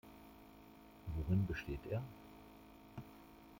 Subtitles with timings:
[1.15, 2.01] Worin besteht er?